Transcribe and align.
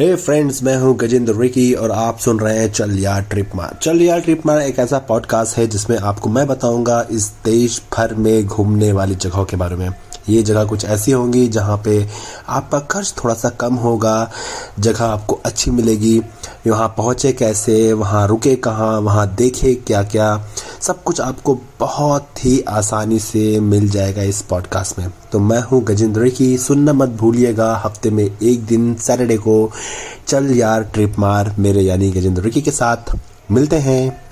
हे 0.00 0.14
friends 0.16 0.62
मैं 0.62 0.76
हूँ 0.76 0.94
Gajendra 0.96 1.34
Ricky 1.34 1.72
और 1.74 1.90
आप 1.90 2.18
सुन 2.18 2.38
रहे 2.40 2.58
हैं 2.58 2.70
चल 2.72 2.98
यार 2.98 3.22
ट्रिप 3.22 3.50
मार। 3.54 3.76
चल 3.82 4.00
यार 4.02 4.20
ट्रिप 4.20 4.46
मार 4.46 4.60
एक 4.60 4.78
ऐसा 4.78 4.98
पॉडकास्ट 4.98 5.56
है 5.58 5.66
जिसमें 5.66 5.96
आपको 5.98 6.30
मैं 6.30 6.46
बताऊँगा 6.46 7.06
इस 7.10 7.26
देश 7.44 7.80
भर 7.96 8.14
में 8.14 8.46
घूमने 8.46 8.92
वाली 8.92 9.14
जगहों 9.14 9.44
के 9.44 9.56
बारे 9.56 9.76
में। 9.76 9.88
ये 10.28 10.42
जगह 10.42 10.64
कुछ 10.64 10.84
ऐसी 10.84 11.12
होंगी 11.12 11.46
जहाँ 11.48 11.76
पे 11.84 12.08
आपका 12.48 12.78
खर्च 12.78 13.14
थोड़ा 13.24 13.34
सा 13.34 13.48
कम 13.50 13.74
होगा, 13.74 14.30
जगह 14.78 15.04
आपको 15.04 15.40
अच्छी 15.44 15.70
मिलेगी। 15.70 16.18
वहाँ 16.66 16.88
पहुँचे 16.96 17.32
कैसे, 17.32 17.92
वहाँ 17.92 18.26
रुके 18.28 18.56
कहाँ, 18.56 18.98
वहाँ 19.00 19.34
देखे 19.34 19.74
क्या 19.74 20.02
क्या 20.02 20.34
सब 20.82 21.02
कुछ 21.02 21.20
आपको 21.20 21.58
बहुत 21.80 22.44
ही 22.44 22.60
आसानी 22.60 23.18
से 23.18 23.60
मिल 23.60 23.88
जाएगा 23.90 24.22
इस 24.22 24.42
पॉडकास्ट 24.42 24.98
में। 24.98 25.08
तो 25.32 25.38
मैं 25.38 25.60
हूँ 25.60 25.82
गजेंद्र 25.84 26.28
की। 26.28 26.58
सुनना 26.58 26.92
मत 26.92 27.08
भूलिएगा, 27.08 27.82
हफ़्ते 27.84 28.10
में 28.10 28.24
एक 28.42 28.64
दिन 28.64 28.94
सैटरडे 28.94 29.36
को 29.36 29.70
चल 30.26 30.50
यार 30.56 30.82
ट्रिप 30.82 31.18
मार 31.18 31.54
मेरे 31.58 31.80
यानी 31.80 32.10
गजेंद्र 32.10 32.48
की 32.48 32.62
के 32.62 32.70
साथ। 32.70 33.16
मिलते 33.50 33.76
हैं। 33.76 34.29